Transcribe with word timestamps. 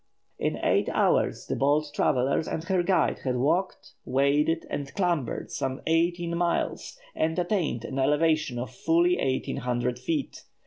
In 0.39 0.57
eight 0.63 0.89
hours 0.89 1.45
the 1.45 1.55
bold 1.55 1.93
traveller 1.93 2.41
and 2.49 2.63
her 2.63 2.81
guide 2.81 3.19
had 3.19 3.35
walked, 3.35 3.91
waded, 4.03 4.65
and 4.67 4.91
clambered 4.95 5.51
some 5.51 5.79
eighteen 5.85 6.35
miles, 6.35 6.97
and 7.13 7.37
attained 7.37 7.85
an 7.85 7.99
elevation 7.99 8.57
of 8.57 8.71
fully 8.73 9.19
eighteen 9.19 9.57
hundred 9.57 9.99
feet. 9.99 10.41